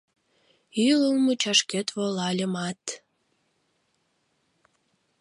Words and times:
Ӱлыл 0.87 1.15
мучашкет 1.25 1.87
волальымат 1.95 2.83